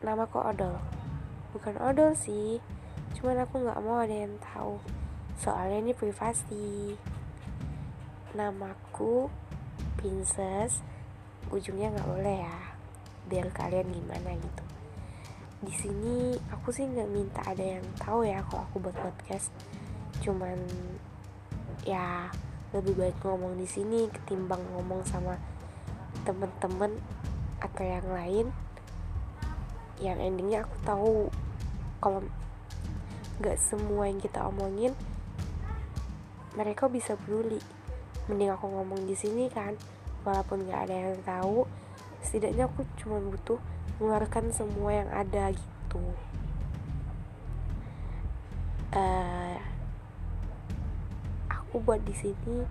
[0.00, 0.76] nama kok odol.
[1.52, 2.60] Bukan odol sih
[3.10, 4.80] cuman aku nggak mau ada yang tahu.
[5.36, 6.96] Soalnya ini privasi.
[8.32, 9.28] Namaku
[10.00, 10.80] princess.
[11.52, 12.58] Ujungnya nggak boleh ya
[13.28, 14.64] biar kalian gimana gitu.
[15.60, 19.52] Di sini aku sih nggak minta ada yang tahu ya kalau aku buat podcast.
[20.24, 20.56] Cuman
[21.84, 22.32] ya
[22.72, 25.36] lebih baik ngomong di sini ketimbang ngomong sama
[26.22, 26.96] temen-temen
[27.60, 28.46] atau yang lain
[30.00, 31.14] yang endingnya aku tahu
[32.00, 32.20] kalau
[33.40, 34.92] nggak semua yang kita omongin
[36.56, 37.60] mereka bisa peduli.
[38.26, 39.76] Mending aku ngomong di sini kan
[40.24, 41.64] walaupun nggak ada yang tahu
[42.20, 43.56] setidaknya aku cuma butuh
[43.96, 46.04] mengeluarkan semua yang ada gitu.
[48.90, 49.56] Uh,
[51.48, 52.66] aku buat di sini